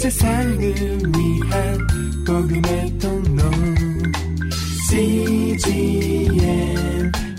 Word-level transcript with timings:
세상을 0.00 0.58
위한 0.58 1.78
복음의 2.26 2.98
통로 2.98 3.42
CGM 4.88 6.32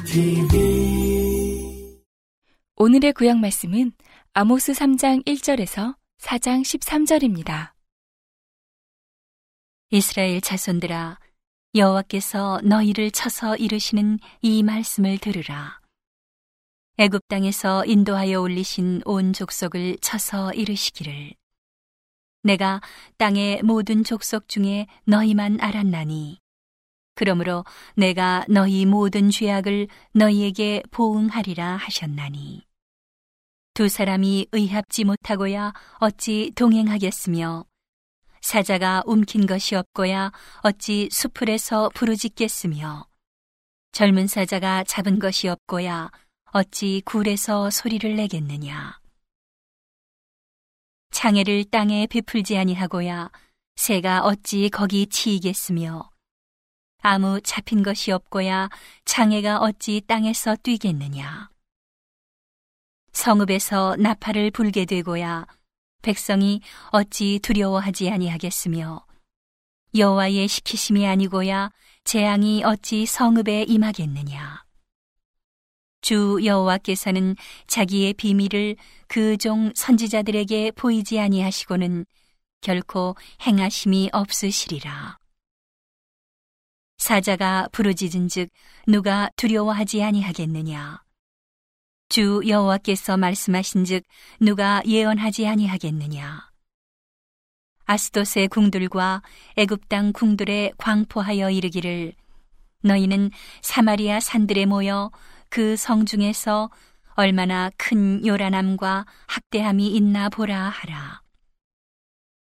TV 0.05 1.97
오늘의 2.75 3.13
구약 3.13 3.39
말씀은 3.39 3.93
아모스 4.33 4.73
3장 4.73 5.25
1절에서 5.25 5.95
4장 6.19 6.61
13절입니다. 6.61 7.71
이스라엘 9.89 10.39
자손들아 10.39 11.17
여호와께서 11.73 12.61
너희를 12.63 13.09
쳐서 13.09 13.55
이르시는 13.55 14.19
이 14.43 14.61
말씀을 14.61 15.17
들으라. 15.17 15.79
애굽 16.99 17.27
땅에서 17.27 17.85
인도하여 17.85 18.39
올리신 18.39 19.01
온 19.05 19.33
족속을 19.33 19.97
쳐서 19.99 20.53
이르시기를 20.53 21.40
내가 22.43 22.81
땅의 23.17 23.63
모든 23.63 24.03
족속 24.03 24.47
중에 24.47 24.87
너희만 25.05 25.59
알았나니. 25.61 26.39
그러므로 27.15 27.65
내가 27.95 28.45
너희 28.49 28.85
모든 28.85 29.29
죄악을 29.29 29.87
너희에게 30.13 30.83
보응하리라 30.91 31.77
하셨나니. 31.77 32.63
두 33.73 33.87
사람이 33.87 34.47
의합지 34.51 35.05
못하고야 35.05 35.73
어찌 35.99 36.51
동행하겠으며 36.55 37.65
사자가 38.41 39.03
움킨 39.05 39.45
것이 39.45 39.75
없고야 39.75 40.31
어찌 40.61 41.07
수풀에서 41.11 41.89
부르짖겠으며 41.93 43.05
젊은 43.93 44.27
사자가 44.27 44.83
잡은 44.83 45.19
것이 45.19 45.47
없고야 45.47 46.11
어찌 46.53 47.01
굴에서 47.05 47.69
소리를 47.69 48.15
내겠느냐 48.15 49.00
창해를 51.21 51.65
땅에 51.65 52.07
베풀지 52.07 52.57
아니하고야 52.57 53.29
새가 53.75 54.23
어찌 54.23 54.69
거기 54.69 55.05
치이겠으며? 55.05 56.09
아무 57.03 57.39
잡힌 57.41 57.83
것이 57.83 58.11
없고야 58.11 58.69
창해가 59.05 59.59
어찌 59.59 60.01
땅에서 60.07 60.55
뛰겠느냐? 60.63 61.51
성읍에서 63.13 63.97
나팔을 63.99 64.49
불게 64.49 64.85
되고야 64.85 65.45
백성이 66.01 66.61
어찌 66.85 67.37
두려워하지 67.37 68.09
아니하겠으며? 68.09 69.05
여호와의 69.93 70.47
시키심이 70.47 71.05
아니고야 71.05 71.69
재앙이 72.03 72.63
어찌 72.63 73.05
성읍에 73.05 73.65
임하겠느냐 73.67 74.63
주 76.01 76.39
여호와께서는 76.43 77.35
자기의 77.67 78.13
비밀을 78.13 78.75
그 79.07 79.37
종 79.37 79.71
선지자들에게 79.75 80.71
보이지 80.71 81.19
아니하시고는 81.19 82.05
결코 82.61 83.15
행하심이 83.45 84.09
없으시리라. 84.13 85.17
사자가 86.97 87.67
부르짖은즉 87.71 88.49
누가 88.87 89.29
두려워하지 89.35 90.03
아니하겠느냐? 90.03 91.01
주 92.09 92.41
여호와께서 92.47 93.17
말씀하신즉 93.17 94.03
누가 94.39 94.81
예언하지 94.85 95.47
아니하겠느냐? 95.47 96.51
아스도스의 97.85 98.47
궁들과 98.49 99.21
애굽 99.57 99.89
땅 99.89 100.13
궁들에 100.13 100.71
광포하여 100.77 101.49
이르기를 101.49 102.13
너희는 102.83 103.31
사마리아 103.61 104.19
산들에 104.19 104.65
모여 104.65 105.11
그 105.51 105.75
성중에서 105.75 106.71
얼마나 107.15 107.69
큰 107.77 108.25
요란함과 108.25 109.05
학대함이 109.27 109.89
있나 109.89 110.29
보라 110.29 110.69
하라. 110.69 111.21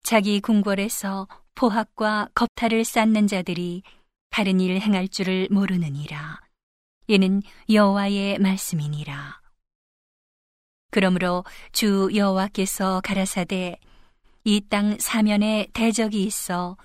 자기 0.04 0.42
궁궐에서 0.42 1.30
포학과 1.56 2.28
겁탈을 2.36 2.84
쌓는 2.84 3.28
자들이 3.28 3.84
다른 4.30 4.60
일 4.60 4.82
행할 4.82 5.08
줄을 5.08 5.48
모르느니라. 5.50 6.42
이는 7.08 7.42
여호와의 7.70 8.40
말씀이니라. 8.40 9.40
그러므로 10.92 11.46
주 11.72 12.10
여호와께서 12.14 13.02
가라사대 13.02 13.80
이 14.44 14.62
땅 14.70 14.98
사면에 15.00 15.68
대적이 15.72 16.26
있어 16.26 16.76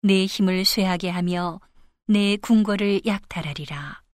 내 0.00 0.24
힘을 0.24 0.64
쇠하게 0.64 1.10
하며 1.10 1.60
내 2.06 2.38
궁궐을 2.38 3.02
약탈하리라. 3.04 4.07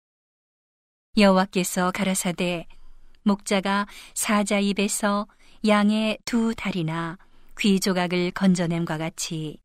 여호와께서 1.16 1.92
가라사대 1.92 2.66
목자가 3.22 3.86
사자 4.14 4.58
입에서 4.58 5.28
양의 5.66 6.18
두 6.24 6.54
다리나 6.56 7.18
귀 7.58 7.78
조각을 7.78 8.32
건져냄과 8.32 8.98
같이 8.98 9.58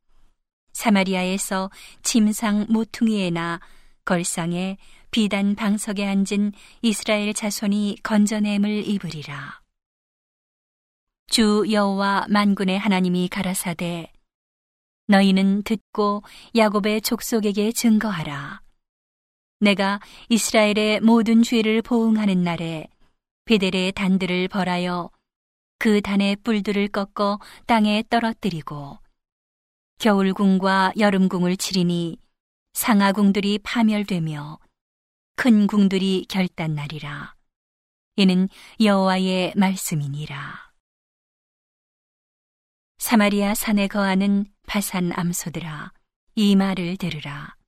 사마리아에서 0.74 1.72
침상 2.04 2.68
모퉁이에나 2.70 3.60
걸상에 4.06 4.78
비단 5.10 5.56
방석에 5.56 6.06
앉은 6.06 6.54
이스라엘 6.84 7.34
자손이 7.34 7.98
건져냄을 8.04 8.88
입으리라. 8.88 9.60
주 11.28 11.66
여호와 11.70 12.28
만군의 12.30 12.78
하나님이 12.78 13.28
가라사대 13.28 14.12
너희는 15.08 15.64
듣고 15.64 16.22
야곱의 16.56 17.02
족속에게 17.02 17.72
증거하라. 17.72 18.62
내가 19.60 20.00
이스라엘의 20.30 21.02
모든 21.02 21.44
죄를 21.44 21.82
보응하는 21.82 22.44
날에 22.44 22.88
베델의 23.46 23.92
단들을 23.92 24.48
벌하여 24.48 25.12
그 25.78 26.02
단의 26.02 26.38
뿔들을 26.38 26.88
꺾어 26.90 27.40
땅에 27.66 28.04
떨어뜨리고 28.10 29.00
겨울궁과 30.00 30.94
여름궁을 30.98 31.58
치리니 31.58 32.18
상하궁들이 32.74 33.60
파멸되며 33.60 34.60
큰 35.36 35.68
궁들이 35.68 36.26
결단날이라. 36.30 37.36
이는 38.16 38.48
여호와의 38.82 39.54
말씀이니라. 39.56 40.72
사마리아 42.98 43.56
산에 43.56 43.88
거하는 43.88 44.46
바산 44.68 45.12
암소들아 45.14 45.92
이 46.36 46.56
말을 46.56 46.98
들으라 46.98 47.59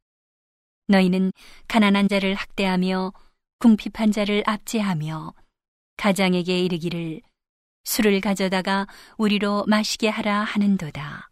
너희는 0.92 1.32
가난한 1.68 2.08
자를 2.08 2.36
학대하며 2.36 3.14
궁핍한 3.60 4.12
자를 4.12 4.44
압제하며 4.46 5.34
가장에게 5.98 6.60
이르기를 6.60 7.22
술을 7.84 8.22
가져다가 8.22 8.88
우리로 9.18 9.66
마시게 9.68 10.10
하라 10.10 10.44
하는도다. 10.44 11.30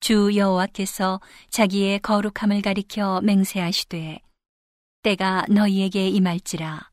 주 0.00 0.36
여호와께서 0.36 1.20
자기의 1.50 2.00
거룩함을 2.00 2.62
가리켜 2.62 3.20
맹세하시되 3.22 4.20
때가 5.02 5.46
너희에게 5.48 6.08
임할지라 6.08 6.90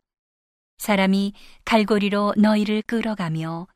사람이 0.78 1.34
갈고리로 1.66 2.34
너희를 2.38 2.82
끌어가며 2.84 3.68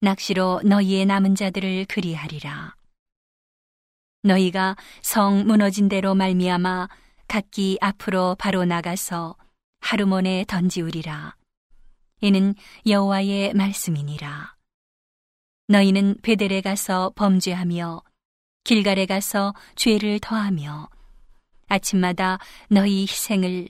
낚시로 0.00 0.60
너희의 0.64 1.06
남은 1.06 1.34
자들을 1.34 1.86
그리하리라 1.86 2.74
너희가 4.22 4.76
성 5.02 5.46
무너진 5.46 5.88
대로 5.88 6.14
말미암아 6.14 6.88
각기 7.30 7.78
앞으로 7.80 8.34
바로 8.40 8.64
나가서 8.64 9.36
하루몬에 9.78 10.44
던지우리라. 10.48 11.36
이는 12.22 12.56
여호와의 12.88 13.54
말씀이니라. 13.54 14.56
너희는 15.68 16.16
베델에 16.22 16.60
가서 16.60 17.12
범죄하며 17.14 18.02
길갈에 18.64 19.06
가서 19.06 19.54
죄를 19.76 20.18
더하며 20.18 20.88
아침마다 21.68 22.40
너희 22.68 23.02
희생을 23.02 23.68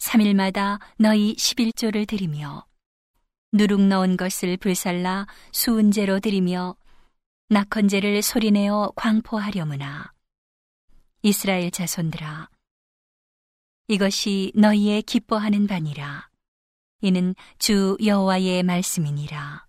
3일마다 0.00 0.78
너희 0.98 1.34
11조를 1.34 2.06
드리며 2.06 2.66
누룩 3.52 3.80
넣은 3.86 4.18
것을 4.18 4.58
불살라 4.58 5.26
수은제로 5.52 6.20
드리며 6.20 6.76
낙헌제를 7.48 8.20
소리내어 8.20 8.92
광포하려무나 8.96 10.12
이스라엘 11.22 11.70
자손들아 11.70 12.50
이것이 13.90 14.52
너희의 14.54 15.00
기뻐하는 15.02 15.66
바니라. 15.66 16.28
이는 17.00 17.34
주 17.58 17.96
여호와의 18.04 18.62
말씀이니라. 18.62 19.66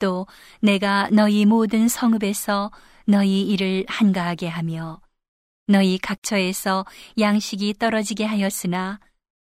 또 0.00 0.26
내가 0.60 1.08
너희 1.10 1.44
모든 1.44 1.86
성읍에서 1.86 2.72
너희 3.06 3.42
일을 3.42 3.84
한가하게 3.86 4.48
하며 4.48 5.00
너희 5.68 5.96
각처에서 5.98 6.84
양식이 7.18 7.74
떨어지게 7.74 8.24
하였으나 8.24 8.98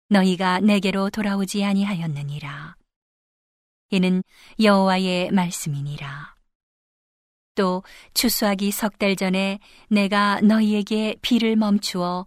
너희가 0.10 0.60
내게로 0.60 1.10
돌아오지 1.10 1.63
아니하였느니라. 1.63 2.75
이는 3.92 4.24
여호와의 4.60 5.31
말씀이니라. 5.31 6.36
또 7.56 7.83
추수하기 8.13 8.71
석 8.71 8.98
달 8.98 9.15
전에 9.15 9.60
내가 9.89 10.42
너희에게 10.42 11.15
비를 11.21 11.56
멈추어 11.56 12.25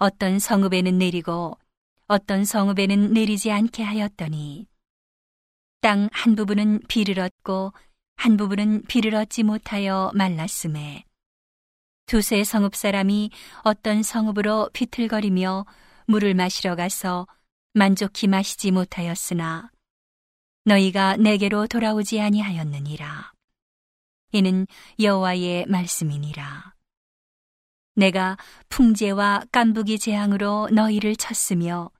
어떤 0.00 0.38
성읍에는 0.38 0.96
내리고 0.96 1.58
어떤 2.06 2.46
성읍에는 2.46 3.12
내리지 3.12 3.52
않게 3.52 3.82
하였더니 3.82 4.66
땅 5.82 6.08
한 6.10 6.34
부분은 6.34 6.80
비를 6.88 7.20
얻고 7.20 7.74
한 8.16 8.36
부분은 8.38 8.84
비를 8.88 9.14
얻지 9.14 9.42
못하여 9.42 10.10
말랐음에 10.14 11.04
두세 12.06 12.44
성읍 12.44 12.74
사람이 12.76 13.30
어떤 13.62 14.02
성읍으로 14.02 14.70
비틀거리며 14.72 15.66
물을 16.06 16.34
마시러 16.34 16.76
가서 16.76 17.26
만족히 17.74 18.26
마시지 18.26 18.70
못하였으나 18.70 19.70
너희가 20.64 21.18
내게로 21.18 21.66
돌아오지 21.66 22.22
아니하였느니라. 22.22 23.32
이는 24.32 24.66
여호와의 24.98 25.66
말씀이니라. 25.66 26.79
내가 27.94 28.36
풍제와 28.68 29.44
깐부기 29.52 29.98
재앙으로 29.98 30.68
너희를 30.72 31.16
쳤으며 31.16 31.90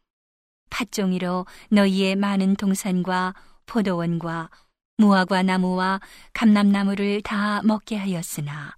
팥종이로 0.71 1.47
너희의 1.71 2.17
많은 2.17 2.57
동산과 2.57 3.35
포도원과 3.67 4.51
무화과 4.97 5.43
나무와 5.43 6.01
감람나무를 6.33 7.23
다 7.23 7.63
먹게 7.63 7.97
하였으나 7.97 8.77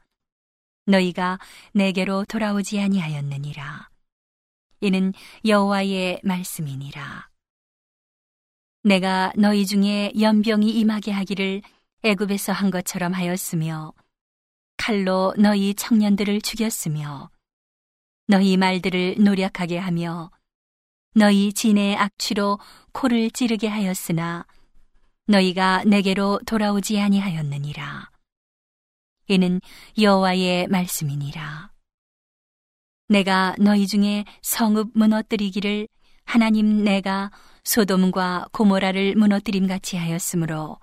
너희가 0.86 1.38
내게로 1.74 2.24
돌아오지 2.24 2.80
아니하였느니라. 2.80 3.88
이는 4.80 5.12
여호와의 5.44 6.20
말씀이니라. 6.24 7.28
내가 8.84 9.32
너희 9.36 9.64
중에 9.64 10.12
연병이 10.18 10.70
임하게 10.70 11.12
하기를 11.12 11.62
애굽에서 12.02 12.52
한 12.52 12.72
것처럼 12.72 13.12
하였으며 13.12 13.92
칼로 14.82 15.32
너희 15.38 15.74
청년들을 15.74 16.40
죽였으며 16.40 17.30
너희 18.26 18.56
말들을 18.56 19.14
노력하게 19.20 19.78
하며 19.78 20.32
너희 21.14 21.52
진의 21.52 21.96
악취로 21.96 22.58
코를 22.90 23.30
찌르게 23.30 23.68
하였으나 23.68 24.44
너희가 25.28 25.84
내게로 25.84 26.40
돌아오지 26.46 26.98
아니하였느니라. 26.98 28.10
이는 29.28 29.60
여호와의 30.00 30.66
말씀이니라. 30.66 31.70
내가 33.06 33.54
너희 33.60 33.86
중에 33.86 34.24
성읍 34.42 34.90
무너뜨리기를 34.94 35.86
하나님 36.24 36.82
내가 36.82 37.30
소돔과 37.62 38.48
고모라를 38.50 39.14
무너뜨림 39.14 39.68
같이 39.68 39.96
하였으므로 39.96 40.80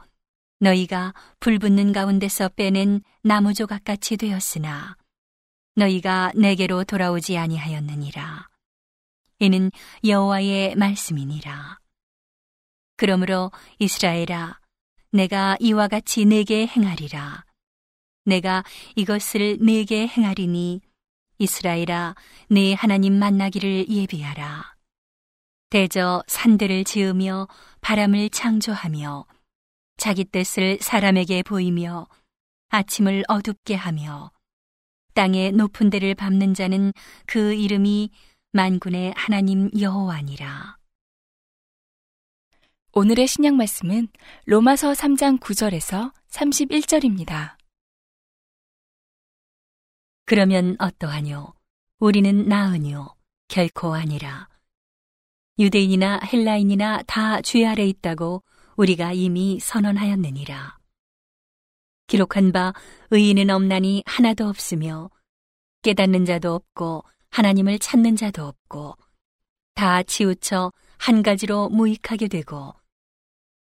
너희가 0.60 1.14
불붙는 1.40 1.94
가운데서 1.94 2.50
빼낸 2.50 3.02
나무 3.24 3.54
조각 3.54 3.84
같이 3.84 4.18
되었으나 4.18 4.98
너희가 5.76 6.34
내게로 6.36 6.84
돌아오지 6.84 7.38
아니하였느니라. 7.38 8.48
이는 9.40 9.72
여호와의 10.06 10.76
말씀이니라. 10.76 11.80
그러므로 12.98 13.52
이스라엘아, 13.80 14.60
내가 15.14 15.56
이와 15.62 15.88
같이 15.88 16.26
내게 16.26 16.68
행하리라. 16.68 17.46
내가 18.26 18.66
이것을 18.98 19.58
내게 19.62 20.06
행하리니 20.06 20.82
이스라엘아, 21.38 22.16
내 22.50 22.74
하나님 22.74 23.14
만나기를 23.14 23.88
예비하라. 23.88 24.76
대저 25.70 26.22
산들을 26.28 26.84
지으며 26.84 27.48
바람을 27.80 28.30
창조하며 28.32 29.26
자기 30.00 30.24
뜻을 30.24 30.80
사람에게 30.82 31.44
보이며 31.44 32.08
아침을 32.70 33.24
어둡게 33.28 33.76
하며 33.76 34.32
땅의 35.14 35.52
높은 35.52 35.90
데를 35.90 36.16
밟는 36.16 36.54
자는 36.54 36.94
그 37.28 37.54
이름이 37.54 38.10
만군의 38.54 39.14
하나님 39.16 39.70
여호와니라. 39.78 40.78
오늘의 42.94 43.28
신약 43.28 43.56
말씀은 43.56 44.08
로마서 44.46 44.94
3장 44.94 45.40
9절에서 45.40 46.14
31절입니다. 46.30 47.58
그러면 50.26 50.76
어떠하뇨? 50.80 51.54
우리는 52.00 52.48
나으뇨? 52.48 53.16
결코 53.48 53.94
아니라. 53.94 54.48
유대인이나 55.60 56.20
헬라인이나 56.24 57.04
다 57.04 57.42
죄 57.42 57.66
아래 57.66 57.86
있다고 57.86 58.44
우리가 58.80 59.12
이미 59.12 59.60
선언하였느니라. 59.60 60.78
기록한 62.08 62.54
바 62.54 62.74
의인은 63.12 63.50
없나니 63.50 64.04
하나도 64.06 64.48
없으며 64.48 65.10
깨닫는 65.82 66.24
자도 66.24 66.54
없고 66.54 67.04
하나님을 67.30 67.80
찾는 67.80 68.16
자도 68.16 68.46
없고 68.46 68.96
다 69.74 70.02
치우쳐 70.02 70.72
한 70.98 71.24
가지로 71.24 71.68
무익하게 71.68 72.30
되고 72.30 72.74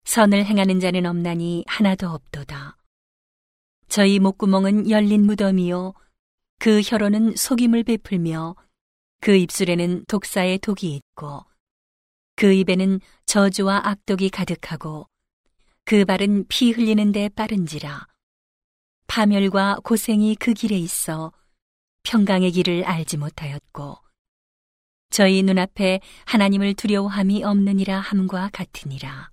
선을 0.05 0.47
행하는 0.47 0.81
자는 0.81 1.05
없나니 1.05 1.65
하나도 1.67 2.09
없도다. 2.09 2.79
저희 3.89 4.19
목구멍은 4.19 4.89
열린 4.89 5.27
무덤이요 5.27 5.93
그 6.59 6.81
혀로는 6.83 7.37
속임을 7.37 7.85
베풀며 7.85 8.57
그 9.21 9.37
입술에는 9.37 10.07
독사의 10.09 10.61
독이 10.61 10.95
있고 10.97 11.45
그 12.35 12.53
입에는 12.53 13.01
저주와 13.33 13.81
악독이 13.85 14.29
가득하고 14.29 15.07
그 15.87 16.05
발은 16.05 16.45
피 16.49 16.71
흘리는 16.71 17.13
데 17.13 17.31
빠른지라 17.31 18.07
파멸과 19.07 19.79
고생이 19.83 20.35
그 20.35 20.53
길에 20.53 20.77
있어 20.77 21.33
평강의 22.03 22.51
길을 22.51 22.85
알지 22.85 23.17
못하였고 23.17 23.97
저희 25.09 25.43
눈앞에 25.43 26.01
하나님을 26.27 26.75
두려워함이 26.75 27.43
없느니라 27.43 28.01
함과 28.01 28.51
같으니라 28.53 29.31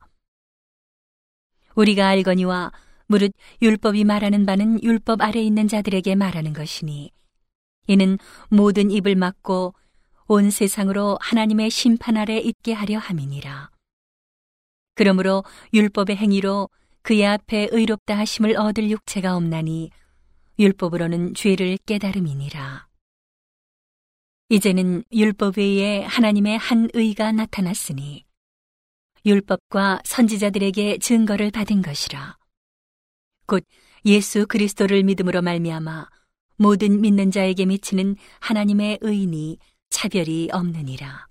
우리가 1.75 2.07
알거니와 2.07 2.71
무릇 3.07 3.33
율법이 3.61 4.05
말하는 4.05 4.45
바는 4.45 4.81
율법 4.81 5.19
아래 5.21 5.41
있는 5.41 5.67
자들에게 5.67 6.15
말하는 6.15 6.53
것이니 6.53 7.11
이는 7.87 8.17
모든 8.47 8.91
입을 8.91 9.17
막고 9.17 9.73
온 10.27 10.51
세상으로 10.51 11.17
하나님의 11.19 11.69
심판 11.69 12.15
아래 12.15 12.37
있게 12.37 12.71
하려 12.71 12.97
함이니라. 12.97 13.71
그러므로 14.99 15.45
율법의 15.73 16.17
행위로 16.17 16.67
그의 17.03 17.25
앞에 17.25 17.69
의롭다 17.71 18.17
하심을 18.17 18.57
얻을 18.57 18.91
육체가 18.91 19.37
없나니 19.37 19.91
율법으로는 20.59 21.35
죄를 21.35 21.77
깨달음이니라. 21.85 22.85
이제는 24.49 25.05
율법 25.13 25.57
외에 25.57 26.03
하나님의 26.03 26.57
한 26.57 26.89
의가 26.93 27.31
나타났으니 27.31 28.25
율법과 29.25 30.01
선지자들에게 30.03 30.97
증거를 30.97 31.51
받은 31.51 31.81
것이라. 31.81 32.37
곧 33.45 33.63
예수 34.03 34.47
그리스도를 34.47 35.03
믿음으로 35.03 35.41
말미암아 35.41 36.09
모든 36.57 36.99
믿는 36.99 37.31
자에게 37.31 37.65
미치는 37.65 38.17
하나님의 38.41 38.97
의인이 38.99 39.59
차별이 39.89 40.49
없느니라. 40.51 41.28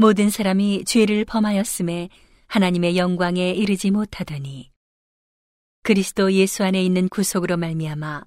모든 0.00 0.30
사람이 0.30 0.84
죄를 0.84 1.24
범하였음에 1.24 2.08
하나님의 2.46 2.96
영광에 2.96 3.50
이르지 3.50 3.90
못하더니 3.90 4.70
그리스도 5.82 6.32
예수 6.34 6.62
안에 6.62 6.80
있는 6.84 7.08
구속으로 7.08 7.56
말미암아 7.56 8.22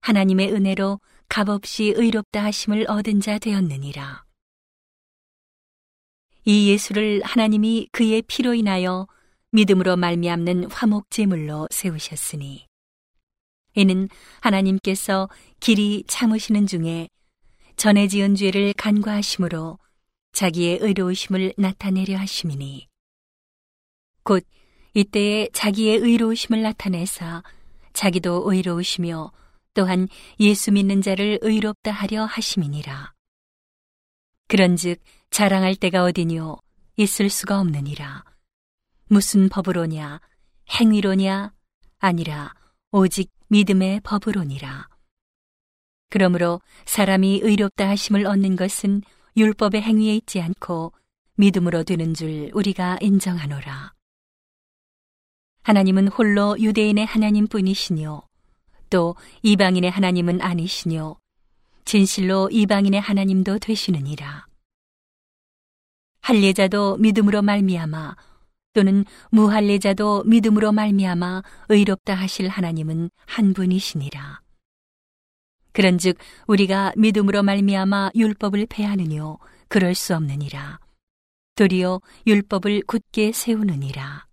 하나님의 0.00 0.52
은혜로 0.52 1.00
값없이 1.28 1.92
의롭다 1.96 2.44
하심을 2.44 2.86
얻은 2.88 3.20
자 3.20 3.36
되었느니라. 3.40 4.24
이 6.44 6.70
예수를 6.70 7.22
하나님이 7.24 7.88
그의 7.90 8.22
피로 8.22 8.54
인하여 8.54 9.08
믿음으로 9.50 9.96
말미암는 9.96 10.70
화목 10.70 11.10
제물로 11.10 11.66
세우셨으니 11.72 12.64
이는 13.74 14.08
하나님께서 14.40 15.28
길이 15.58 16.04
참으시는 16.06 16.68
중에 16.68 17.08
전에 17.74 18.06
지은 18.06 18.36
죄를 18.36 18.72
간과하심으로 18.74 19.80
자기의 20.32 20.78
의로우심을 20.80 21.54
나타내려 21.56 22.16
하심이니. 22.18 22.88
곧 24.22 24.44
이때에 24.94 25.48
자기의 25.52 25.98
의로우심을 25.98 26.62
나타내사 26.62 27.42
자기도 27.92 28.50
의로우시며 28.50 29.32
또한 29.74 30.08
예수 30.40 30.72
믿는 30.72 31.02
자를 31.02 31.38
의롭다 31.42 31.90
하려 31.90 32.24
하심이니라. 32.24 33.14
그런즉 34.48 35.00
자랑할 35.30 35.76
때가 35.76 36.04
어디뇨? 36.04 36.58
있을 36.96 37.30
수가 37.30 37.60
없느니라. 37.60 38.24
무슨 39.06 39.48
법으로냐? 39.48 40.20
행위로냐? 40.70 41.52
아니라 41.98 42.54
오직 42.90 43.30
믿음의 43.48 44.00
법으로니라. 44.00 44.88
그러므로 46.10 46.60
사람이 46.86 47.40
의롭다 47.42 47.88
하심을 47.88 48.26
얻는 48.26 48.56
것은 48.56 49.02
율법의 49.38 49.82
행위에 49.82 50.16
있지 50.16 50.40
않고 50.40 50.92
믿음으로 51.36 51.84
되는 51.84 52.14
줄 52.14 52.50
우리가 52.52 52.98
인정하노라. 53.00 53.94
하나님은 55.62 56.08
홀로 56.08 56.56
유대인의 56.58 57.06
하나님 57.06 57.46
뿐이시뇨. 57.46 58.22
또 58.90 59.14
이방인의 59.42 59.90
하나님은 59.90 60.40
아니시뇨. 60.40 61.18
진실로 61.84 62.48
이방인의 62.50 63.00
하나님도 63.00 63.58
되시느니라. 63.58 64.46
할례자도 66.20 66.96
믿음으로 66.96 67.42
말미암아 67.42 68.16
또는 68.72 69.04
무할례자도 69.30 70.24
믿음으로 70.24 70.72
말미암아 70.72 71.42
의롭다 71.68 72.14
하실 72.14 72.48
하나님은 72.48 73.10
한 73.26 73.54
분이시니라. 73.54 74.40
그런즉 75.78 76.18
우리가 76.48 76.92
믿음으로 76.96 77.44
말미암아 77.44 78.10
율법을 78.16 78.66
폐하느뇨 78.66 79.38
그럴 79.68 79.94
수 79.94 80.12
없느니라. 80.16 80.80
도리어 81.54 82.00
율법을 82.26 82.82
굳게 82.84 83.30
세우느니라. 83.30 84.26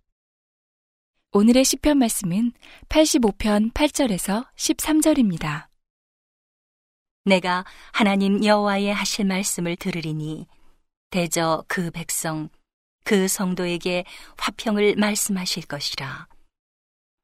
오늘의 1.30 1.64
시편 1.64 1.98
말씀은 1.98 2.50
85편 2.88 3.72
8절에서 3.74 4.48
13절입니다. 4.56 5.68
내가 7.26 7.64
하나님 7.92 8.44
여호와의 8.44 8.92
하실 8.92 9.24
말씀을 9.26 9.76
들으리니 9.76 10.48
대저 11.10 11.62
그 11.68 11.92
백성 11.92 12.48
그 13.04 13.28
성도에게 13.28 14.04
화평을 14.36 14.96
말씀하실 14.96 15.66
것이라. 15.66 16.26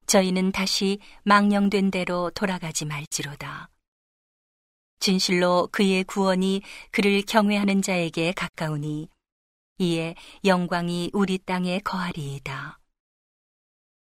저희는 0.07 0.53
다시 0.53 1.01
망령된 1.25 1.91
대로 1.91 2.31
돌아가지 2.31 2.85
말지로다. 2.85 3.72
진실로 5.03 5.69
그의 5.73 6.05
구원이 6.05 6.63
그를 6.93 7.23
경외하는 7.23 7.83
자에게 7.83 8.31
가까우니 8.31 9.09
이에 9.79 10.15
영광이 10.45 11.11
우리 11.13 11.39
땅에 11.39 11.81
거하리이다. 11.81 12.79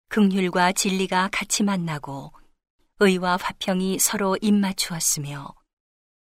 긍휼과 0.09 0.73
진리가 0.73 1.29
같이 1.31 1.63
만나고 1.63 2.33
의와 2.99 3.37
화평이 3.37 3.97
서로 3.97 4.37
입맞추었으며 4.41 5.55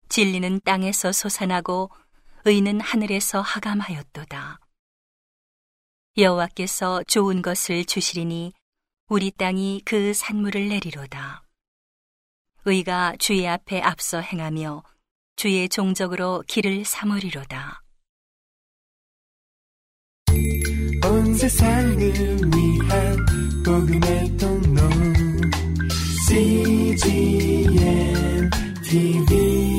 진리는 0.09 0.59
땅에서 0.61 1.11
솟아나고 1.11 1.91
의는 2.45 2.81
하늘에서 2.81 3.41
하감하였도다. 3.41 4.59
여호와께서 6.17 7.03
좋은 7.03 7.43
것을 7.43 7.85
주시리니 7.85 8.53
우리 9.09 9.29
땅이 9.29 9.83
그 9.85 10.15
산물을 10.15 10.69
내리로다. 10.69 11.44
의가 12.65 13.15
주의 13.19 13.47
앞에 13.47 13.79
앞서 13.81 14.19
행하며 14.19 14.83
주의 15.35 15.69
종적으로 15.69 16.43
길을 16.47 16.83
삼으리로다. 16.83 17.83
온 21.03 21.35
세상을 21.35 21.99
위한 21.99 23.25
복음의 23.63 24.37
통로 24.37 24.81
CGM 26.27 27.69
TV 28.83 29.74